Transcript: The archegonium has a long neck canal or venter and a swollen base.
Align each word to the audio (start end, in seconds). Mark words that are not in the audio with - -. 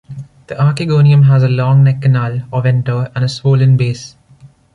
The 0.47 0.55
archegonium 0.55 1.27
has 1.27 1.43
a 1.43 1.47
long 1.47 1.83
neck 1.83 2.01
canal 2.01 2.47
or 2.51 2.63
venter 2.63 3.11
and 3.15 3.23
a 3.23 3.29
swollen 3.29 3.77
base. 3.77 4.17